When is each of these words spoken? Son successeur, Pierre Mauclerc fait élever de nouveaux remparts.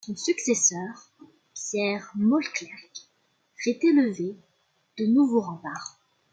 Son 0.03 0.15
successeur, 0.15 1.11
Pierre 1.53 2.11
Mauclerc 2.15 2.71
fait 3.53 3.77
élever 3.83 4.35
de 4.97 5.05
nouveaux 5.05 5.41
remparts. 5.41 5.99